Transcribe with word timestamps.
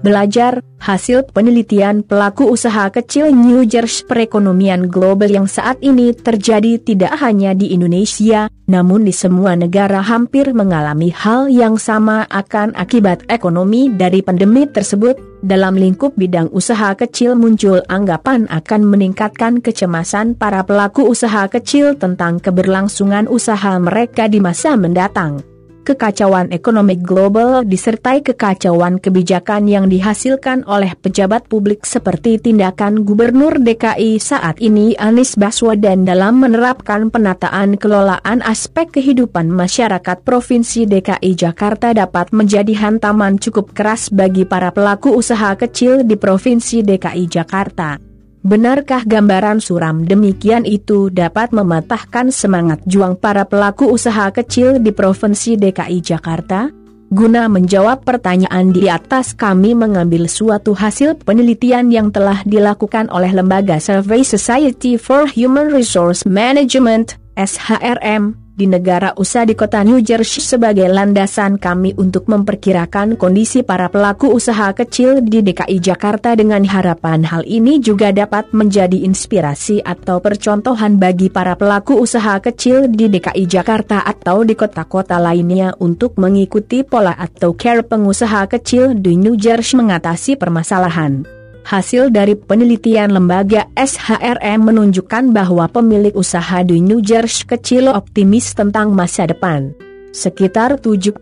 belajar, 0.00 0.62
hasil 0.78 1.28
penelitian 1.34 2.06
pelaku 2.06 2.48
usaha 2.48 2.88
kecil 2.88 3.34
New 3.34 3.66
Jersey 3.66 4.06
perekonomian 4.06 4.86
global 4.88 5.28
yang 5.28 5.50
saat 5.50 5.78
ini 5.84 6.14
terjadi 6.14 6.80
tidak 6.80 7.18
hanya 7.20 7.52
di 7.52 7.74
Indonesia, 7.74 8.48
namun 8.70 9.04
di 9.04 9.12
semua 9.12 9.58
negara 9.58 10.00
hampir 10.00 10.50
mengalami 10.54 11.10
hal 11.10 11.50
yang 11.50 11.76
sama 11.76 12.24
akan 12.30 12.72
akibat 12.78 13.26
ekonomi 13.28 13.90
dari 13.92 14.22
pandemi 14.22 14.64
tersebut. 14.64 15.18
Dalam 15.38 15.78
lingkup 15.78 16.18
bidang 16.18 16.50
usaha 16.50 16.98
kecil 16.98 17.38
muncul 17.38 17.78
anggapan 17.86 18.50
akan 18.50 18.82
meningkatkan 18.82 19.62
kecemasan 19.62 20.34
para 20.34 20.66
pelaku 20.66 21.06
usaha 21.06 21.46
kecil 21.46 21.94
tentang 21.94 22.42
keberlangsungan 22.42 23.30
usaha 23.30 23.78
mereka 23.78 24.26
di 24.26 24.42
masa 24.42 24.74
mendatang 24.74 25.57
kekacauan 25.88 26.52
ekonomi 26.52 27.00
global 27.00 27.64
disertai 27.64 28.20
kekacauan 28.20 29.00
kebijakan 29.00 29.64
yang 29.64 29.88
dihasilkan 29.88 30.68
oleh 30.68 30.92
pejabat 30.92 31.48
publik 31.48 31.88
seperti 31.88 32.36
tindakan 32.36 33.08
Gubernur 33.08 33.56
DKI 33.56 34.20
saat 34.20 34.60
ini 34.60 34.92
Anies 35.00 35.40
Baswedan 35.40 36.04
dalam 36.04 36.44
menerapkan 36.44 37.08
penataan 37.08 37.80
kelolaan 37.80 38.44
aspek 38.44 38.92
kehidupan 38.92 39.48
masyarakat 39.48 40.20
Provinsi 40.20 40.84
DKI 40.84 41.32
Jakarta 41.32 41.96
dapat 41.96 42.36
menjadi 42.36 42.76
hantaman 42.76 43.40
cukup 43.40 43.72
keras 43.72 44.12
bagi 44.12 44.44
para 44.44 44.68
pelaku 44.68 45.16
usaha 45.16 45.56
kecil 45.56 46.04
di 46.04 46.20
Provinsi 46.20 46.84
DKI 46.84 47.24
Jakarta. 47.24 48.07
Benarkah 48.46 49.02
gambaran 49.02 49.58
suram 49.58 50.06
demikian 50.06 50.62
itu 50.62 51.10
dapat 51.10 51.50
mematahkan 51.50 52.30
semangat 52.30 52.78
juang 52.86 53.18
para 53.18 53.42
pelaku 53.42 53.90
usaha 53.90 54.30
kecil 54.30 54.78
di 54.78 54.94
Provinsi 54.94 55.58
DKI 55.58 55.98
Jakarta? 55.98 56.70
Guna 57.08 57.48
menjawab 57.48 58.04
pertanyaan 58.04 58.70
di 58.70 58.86
atas 58.86 59.32
kami 59.34 59.72
mengambil 59.74 60.28
suatu 60.28 60.76
hasil 60.76 61.18
penelitian 61.24 61.88
yang 61.90 62.12
telah 62.12 62.44
dilakukan 62.44 63.08
oleh 63.10 63.32
Lembaga 63.32 63.80
Survey 63.80 64.22
Society 64.22 65.00
for 65.00 65.24
Human 65.32 65.72
Resource 65.72 66.28
Management, 66.28 67.16
SHRM, 67.34 68.47
di 68.58 68.66
negara 68.66 69.14
USA 69.14 69.46
di 69.46 69.54
kota 69.54 69.86
New 69.86 70.02
Jersey 70.02 70.42
sebagai 70.42 70.90
landasan 70.90 71.62
kami 71.62 71.94
untuk 71.94 72.26
memperkirakan 72.26 73.14
kondisi 73.14 73.62
para 73.62 73.86
pelaku 73.86 74.34
usaha 74.34 74.74
kecil 74.74 75.22
di 75.22 75.46
DKI 75.46 75.78
Jakarta 75.78 76.34
dengan 76.34 76.66
harapan 76.66 77.22
hal 77.22 77.46
ini 77.46 77.78
juga 77.78 78.10
dapat 78.10 78.50
menjadi 78.50 79.06
inspirasi 79.06 79.86
atau 79.86 80.18
percontohan 80.18 80.98
bagi 80.98 81.30
para 81.30 81.54
pelaku 81.54 82.02
usaha 82.02 82.42
kecil 82.42 82.90
di 82.90 83.06
DKI 83.06 83.46
Jakarta 83.46 84.02
atau 84.02 84.42
di 84.42 84.58
kota-kota 84.58 85.22
lainnya 85.22 85.78
untuk 85.78 86.18
mengikuti 86.18 86.82
pola 86.82 87.14
atau 87.14 87.54
care 87.54 87.86
pengusaha 87.86 88.50
kecil 88.50 88.98
di 88.98 89.14
New 89.14 89.38
Jersey 89.38 89.78
mengatasi 89.78 90.34
permasalahan. 90.34 91.37
Hasil 91.66 92.14
dari 92.14 92.36
penelitian 92.36 93.10
lembaga 93.14 93.66
SHRM 93.74 94.62
menunjukkan 94.62 95.32
bahwa 95.32 95.66
pemilik 95.66 96.14
usaha 96.14 96.62
di 96.62 96.78
New 96.78 97.00
Jersey 97.02 97.48
kecil 97.48 97.90
optimis 97.90 98.54
tentang 98.54 98.94
masa 98.94 99.26
depan. 99.26 99.74
Sekitar 100.14 100.80
75% 100.80 101.20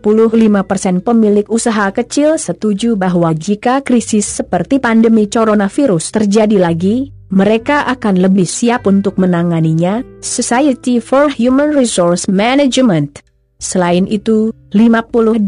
pemilik 1.03 1.45
usaha 1.51 1.91
kecil 1.91 2.39
setuju 2.39 2.95
bahwa 2.95 3.35
jika 3.35 3.83
krisis 3.83 4.25
seperti 4.25 4.79
pandemi 4.79 5.27
coronavirus 5.27 6.15
terjadi 6.15 6.57
lagi, 6.57 7.11
mereka 7.27 7.83
akan 7.91 8.23
lebih 8.23 8.47
siap 8.47 8.87
untuk 8.87 9.19
menanganinya. 9.19 10.01
Society 10.23 11.03
for 11.03 11.27
Human 11.27 11.75
Resource 11.75 12.31
Management 12.31 13.27
Selain 13.57 14.05
itu, 14.05 14.53
52% 14.69 15.41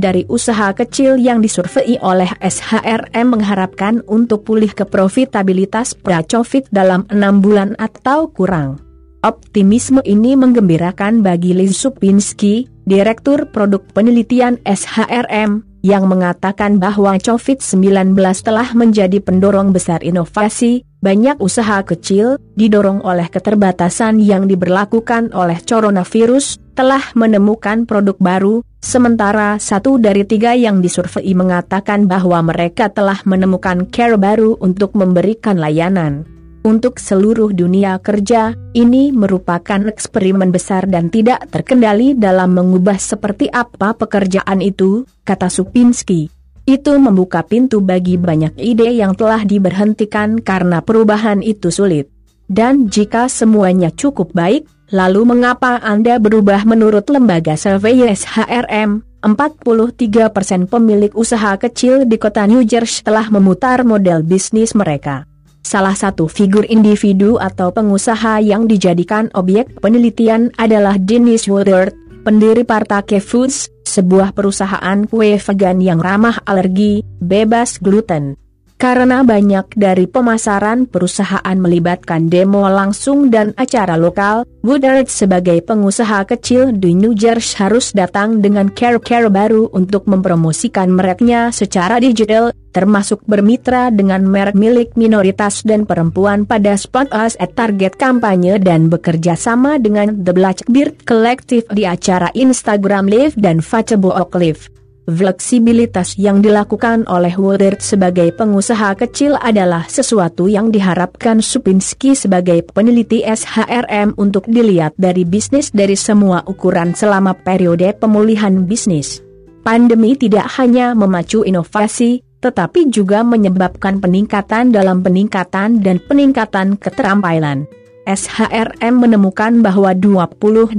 dari 0.00 0.24
usaha 0.24 0.72
kecil 0.72 1.20
yang 1.20 1.44
disurvei 1.44 2.00
oleh 2.00 2.32
SHRM 2.40 3.26
mengharapkan 3.28 4.00
untuk 4.08 4.48
pulih 4.48 4.72
ke 4.72 4.88
profitabilitas 4.88 5.92
pra-COVID 5.92 6.72
dalam 6.72 7.04
enam 7.12 7.44
bulan 7.44 7.76
atau 7.76 8.32
kurang. 8.32 8.80
Optimisme 9.20 10.00
ini 10.08 10.32
menggembirakan 10.32 11.20
bagi 11.20 11.52
Liz 11.52 11.76
Supinski, 11.76 12.70
Direktur 12.86 13.50
Produk 13.52 13.84
Penelitian 13.92 14.56
SHRM, 14.64 15.66
yang 15.84 16.08
mengatakan 16.10 16.82
bahwa 16.82 17.14
COVID-19 17.20 18.16
telah 18.42 18.72
menjadi 18.72 19.20
pendorong 19.20 19.70
besar 19.76 20.02
inovasi, 20.02 20.82
banyak 21.06 21.38
usaha 21.38 21.86
kecil, 21.86 22.42
didorong 22.58 22.98
oleh 23.06 23.30
keterbatasan 23.30 24.18
yang 24.18 24.50
diberlakukan 24.50 25.30
oleh 25.30 25.62
coronavirus, 25.62 26.58
telah 26.74 27.14
menemukan 27.14 27.86
produk 27.86 28.18
baru, 28.18 28.66
sementara 28.82 29.62
satu 29.62 30.02
dari 30.02 30.26
tiga 30.26 30.58
yang 30.58 30.82
disurvei 30.82 31.30
mengatakan 31.38 32.10
bahwa 32.10 32.42
mereka 32.42 32.90
telah 32.90 33.22
menemukan 33.22 33.86
care 33.94 34.18
baru 34.18 34.58
untuk 34.58 34.98
memberikan 34.98 35.62
layanan. 35.62 36.26
Untuk 36.66 36.98
seluruh 36.98 37.54
dunia 37.54 38.02
kerja, 38.02 38.58
ini 38.74 39.14
merupakan 39.14 39.86
eksperimen 39.86 40.50
besar 40.50 40.90
dan 40.90 41.14
tidak 41.14 41.46
terkendali 41.54 42.18
dalam 42.18 42.58
mengubah 42.58 42.98
seperti 42.98 43.46
apa 43.46 43.94
pekerjaan 43.94 44.58
itu, 44.58 45.06
kata 45.22 45.46
Supinski. 45.46 46.35
Itu 46.66 46.98
membuka 46.98 47.46
pintu 47.46 47.78
bagi 47.78 48.18
banyak 48.18 48.58
ide 48.58 48.90
yang 48.90 49.14
telah 49.14 49.46
diberhentikan 49.46 50.42
karena 50.42 50.82
perubahan 50.82 51.40
itu 51.40 51.70
sulit. 51.70 52.10
Dan 52.50 52.90
jika 52.90 53.30
semuanya 53.30 53.94
cukup 53.94 54.34
baik, 54.34 54.66
Lalu 54.94 55.26
mengapa 55.26 55.82
Anda 55.82 56.22
berubah 56.22 56.62
menurut 56.62 57.10
lembaga 57.10 57.58
survei 57.58 58.06
SHRM? 58.06 59.02
43% 59.26 60.70
pemilik 60.70 61.10
usaha 61.18 61.58
kecil 61.58 62.06
di 62.06 62.14
kota 62.14 62.46
New 62.46 62.62
Jersey 62.62 63.02
telah 63.02 63.26
memutar 63.26 63.82
model 63.82 64.22
bisnis 64.22 64.78
mereka. 64.78 65.26
Salah 65.66 65.98
satu 65.98 66.30
figur 66.30 66.62
individu 66.70 67.34
atau 67.42 67.74
pengusaha 67.74 68.38
yang 68.38 68.70
dijadikan 68.70 69.26
objek 69.34 69.74
penelitian 69.82 70.54
adalah 70.54 70.94
Dennis 70.94 71.50
Woodard, 71.50 71.90
pendiri 72.26 72.66
Partake 72.66 73.22
Foods, 73.22 73.70
sebuah 73.86 74.34
perusahaan 74.34 75.06
kue 75.06 75.38
vegan 75.38 75.78
yang 75.78 76.02
ramah 76.02 76.42
alergi, 76.42 77.06
bebas 77.22 77.78
gluten. 77.78 78.45
Karena 78.76 79.24
banyak 79.24 79.72
dari 79.72 80.04
pemasaran 80.04 80.84
perusahaan 80.84 81.56
melibatkan 81.56 82.28
demo 82.28 82.68
langsung 82.68 83.32
dan 83.32 83.56
acara 83.56 83.96
lokal, 83.96 84.44
Woodard 84.60 85.08
sebagai 85.08 85.64
pengusaha 85.64 86.28
kecil 86.28 86.76
di 86.76 86.92
New 86.92 87.16
Jersey 87.16 87.56
harus 87.56 87.96
datang 87.96 88.44
dengan 88.44 88.68
care-care 88.68 89.32
baru 89.32 89.72
untuk 89.72 90.04
mempromosikan 90.04 90.92
mereknya 90.92 91.48
secara 91.56 91.96
digital, 92.04 92.52
termasuk 92.76 93.24
bermitra 93.24 93.88
dengan 93.88 94.28
merek 94.28 94.52
milik 94.52 94.92
minoritas 94.92 95.64
dan 95.64 95.88
perempuan 95.88 96.44
pada 96.44 96.76
spot 96.76 97.08
as 97.16 97.32
at 97.40 97.56
target 97.56 97.96
kampanye 97.96 98.60
dan 98.60 98.92
bekerja 98.92 99.40
sama 99.40 99.80
dengan 99.80 100.20
The 100.20 100.36
Blackbeard 100.36 101.08
Collective 101.08 101.64
di 101.72 101.88
acara 101.88 102.28
Instagram 102.36 103.08
Live 103.08 103.40
dan 103.40 103.64
Facebook 103.64 104.36
Live. 104.36 104.68
Fleksibilitas 105.06 106.18
yang 106.18 106.42
dilakukan 106.42 107.06
oleh 107.06 107.30
Woodard 107.38 107.78
sebagai 107.78 108.26
pengusaha 108.34 108.90
kecil 108.98 109.38
adalah 109.38 109.86
sesuatu 109.86 110.50
yang 110.50 110.74
diharapkan 110.74 111.38
Supinski 111.38 112.18
sebagai 112.18 112.66
peneliti 112.74 113.22
SHRM 113.22 114.18
untuk 114.18 114.50
dilihat 114.50 114.98
dari 114.98 115.22
bisnis 115.22 115.70
dari 115.70 115.94
semua 115.94 116.42
ukuran 116.50 116.90
selama 116.90 117.38
periode 117.38 117.94
pemulihan 118.02 118.66
bisnis. 118.66 119.22
Pandemi 119.62 120.18
tidak 120.18 120.50
hanya 120.58 120.90
memacu 120.98 121.46
inovasi, 121.46 122.26
tetapi 122.42 122.90
juga 122.90 123.22
menyebabkan 123.22 124.02
peningkatan 124.02 124.74
dalam 124.74 125.06
peningkatan 125.06 125.86
dan 125.86 126.02
peningkatan 126.02 126.74
keterampilan. 126.82 127.70
SHRM 128.06 129.02
menemukan 129.02 129.66
bahwa 129.66 129.90
22% 129.90 130.78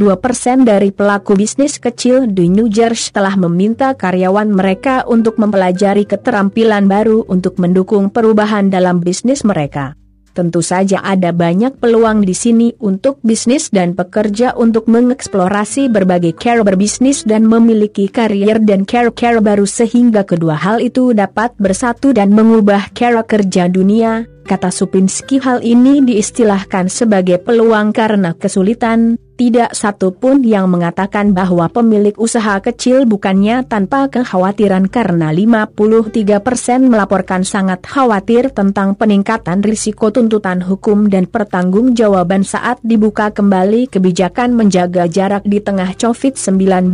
dari 0.64 0.96
pelaku 0.96 1.36
bisnis 1.36 1.76
kecil 1.76 2.24
di 2.32 2.48
New 2.48 2.72
Jersey 2.72 3.12
telah 3.12 3.36
meminta 3.36 3.92
karyawan 4.00 4.48
mereka 4.48 5.04
untuk 5.04 5.36
mempelajari 5.36 6.08
keterampilan 6.08 6.88
baru 6.88 7.28
untuk 7.28 7.60
mendukung 7.60 8.08
perubahan 8.08 8.72
dalam 8.72 9.04
bisnis 9.04 9.44
mereka. 9.44 10.00
Tentu 10.38 10.62
saja 10.62 11.02
ada 11.02 11.34
banyak 11.34 11.82
peluang 11.82 12.22
di 12.22 12.38
sini 12.38 12.70
untuk 12.78 13.18
bisnis 13.26 13.74
dan 13.74 13.98
pekerja 13.98 14.54
untuk 14.54 14.86
mengeksplorasi 14.86 15.90
berbagai 15.90 16.38
care 16.38 16.62
berbisnis 16.62 17.26
dan 17.26 17.50
memiliki 17.50 18.06
karier 18.06 18.62
dan 18.62 18.86
care-care 18.86 19.42
baru 19.42 19.66
sehingga 19.66 20.22
kedua 20.30 20.54
hal 20.54 20.78
itu 20.78 21.10
dapat 21.18 21.58
bersatu 21.58 22.14
dan 22.14 22.38
mengubah 22.38 22.94
cara 22.94 23.26
kerja 23.26 23.66
dunia, 23.66 24.30
Kata 24.46 24.70
Supinski. 24.70 25.42
Hal 25.42 25.66
ini 25.66 26.06
diistilahkan 26.06 26.86
sebagai 26.86 27.42
peluang 27.42 27.90
karena 27.90 28.38
kesulitan, 28.38 29.18
tidak 29.38 29.78
satu 29.78 30.10
pun 30.10 30.42
yang 30.42 30.66
mengatakan 30.66 31.32
bahwa 31.32 31.70
pemilik 31.70 32.18
usaha 32.18 32.58
kecil 32.58 33.06
bukannya 33.06 33.62
tanpa 33.70 34.10
kekhawatiran 34.10 34.90
karena 34.90 35.30
53% 35.30 36.90
melaporkan 36.90 37.46
sangat 37.46 37.86
khawatir 37.86 38.50
tentang 38.50 38.98
peningkatan 38.98 39.62
risiko 39.62 40.10
tuntutan 40.10 40.66
hukum 40.66 41.06
dan 41.06 41.30
pertanggungjawaban 41.30 42.42
saat 42.42 42.82
dibuka 42.82 43.30
kembali 43.30 43.94
kebijakan 43.94 44.58
menjaga 44.58 45.06
jarak 45.06 45.46
di 45.46 45.62
tengah 45.62 45.94
COVID-19, 45.94 46.90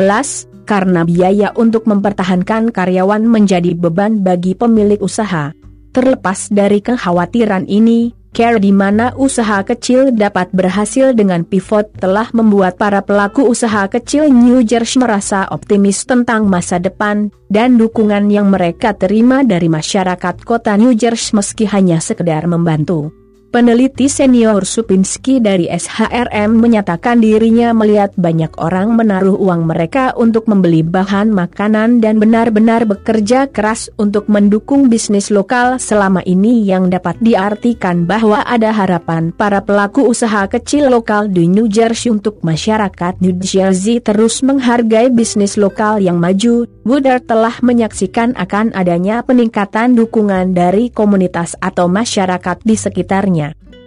karena 0.67 1.07
biaya 1.07 1.55
untuk 1.55 1.87
mempertahankan 1.87 2.75
karyawan 2.75 3.23
menjadi 3.23 3.71
beban 3.71 4.19
bagi 4.19 4.51
pemilik 4.51 4.99
usaha. 4.99 5.55
Terlepas 5.93 6.51
dari 6.51 6.83
kekhawatiran 6.83 7.69
ini, 7.69 8.22
care 8.33 8.57
di 8.57 8.73
mana 8.73 9.13
usaha 9.15 9.61
kecil 9.63 10.11
dapat 10.11 10.49
berhasil 10.51 11.13
dengan 11.13 11.45
pivot 11.45 11.87
telah 12.01 12.27
membuat 12.33 12.75
para 12.81 13.05
pelaku 13.05 13.45
usaha 13.45 13.85
kecil 13.87 14.27
New 14.33 14.65
Jersey 14.65 14.99
merasa 14.99 15.45
optimis 15.53 16.03
tentang 16.03 16.49
masa 16.49 16.81
depan 16.81 17.29
dan 17.47 17.77
dukungan 17.77 18.27
yang 18.33 18.49
mereka 18.49 18.97
terima 18.97 19.45
dari 19.45 19.69
masyarakat 19.69 20.41
kota 20.43 20.73
New 20.75 20.97
Jersey 20.97 21.37
meski 21.37 21.69
hanya 21.69 22.01
sekedar 22.01 22.49
membantu. 22.49 23.22
Peneliti 23.53 24.09
senior 24.09 24.65
Supinski 24.65 25.37
dari 25.37 25.69
SHRM 25.69 26.57
menyatakan 26.57 27.21
dirinya 27.21 27.69
melihat 27.69 28.09
banyak 28.17 28.49
orang 28.57 28.97
menaruh 28.97 29.37
uang 29.37 29.69
mereka 29.69 30.09
untuk 30.17 30.49
membeli 30.49 30.81
bahan 30.81 31.29
makanan 31.29 32.01
dan 32.01 32.17
benar-benar 32.17 32.89
bekerja 32.89 33.45
keras 33.53 33.93
untuk 34.01 34.25
mendukung 34.25 34.89
bisnis 34.89 35.29
lokal 35.29 35.77
selama 35.77 36.25
ini 36.25 36.65
yang 36.65 36.89
dapat 36.89 37.13
diartikan 37.21 38.09
bahwa 38.09 38.41
ada 38.41 38.73
harapan 38.73 39.29
para 39.29 39.61
pelaku 39.61 40.01
usaha 40.09 40.49
kecil 40.49 40.89
lokal 40.89 41.29
di 41.29 41.45
New 41.45 41.69
Jersey 41.69 42.09
untuk 42.09 42.41
masyarakat 42.41 43.21
New 43.21 43.37
Jersey 43.37 44.01
terus 44.01 44.41
menghargai 44.41 45.13
bisnis 45.13 45.61
lokal 45.61 46.01
yang 46.01 46.17
maju. 46.17 46.65
Woodard 46.89 47.29
telah 47.29 47.53
menyaksikan 47.61 48.33
akan 48.33 48.73
adanya 48.73 49.21
peningkatan 49.21 49.93
dukungan 49.93 50.57
dari 50.57 50.89
komunitas 50.89 51.53
atau 51.61 51.85
masyarakat 51.85 52.57
di 52.65 52.73
sekitarnya. 52.73 53.42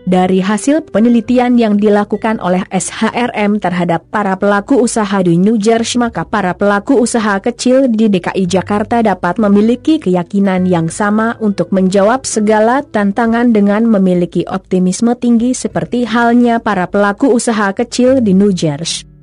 Dari 0.07 0.39
hasil 0.39 0.87
penelitian 0.87 1.59
yang 1.59 1.83
dilakukan 1.83 2.39
oleh 2.39 2.63
SHRM 2.71 3.59
terhadap 3.59 4.07
para 4.07 4.39
pelaku 4.39 4.79
usaha 4.79 5.19
di 5.19 5.35
New 5.35 5.59
Jersey 5.59 5.99
maka 5.99 6.23
para 6.23 6.55
pelaku 6.55 7.03
usaha 7.03 7.43
kecil 7.43 7.91
di 7.91 8.07
DKI 8.07 8.47
Jakarta 8.47 9.03
dapat 9.03 9.43
memiliki 9.43 9.99
keyakinan 9.99 10.63
yang 10.63 10.87
sama 10.87 11.35
untuk 11.43 11.75
menjawab 11.75 12.23
segala 12.23 12.87
tantangan 12.87 13.51
dengan 13.51 13.83
memiliki 13.83 14.47
optimisme 14.47 15.11
tinggi 15.19 15.59
seperti 15.59 16.07
halnya 16.07 16.63
para 16.63 16.87
pelaku 16.87 17.35
usaha 17.35 17.75
kecil 17.75 18.23
di 18.23 18.31
New 18.31 18.55
Jersey. 18.55 19.16